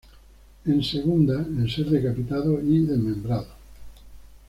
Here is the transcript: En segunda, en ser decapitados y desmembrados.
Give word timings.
En 0.65 0.83
segunda, 0.83 1.35
en 1.41 1.69
ser 1.69 1.85
decapitados 1.91 2.63
y 2.63 2.87
desmembrados. 2.87 3.49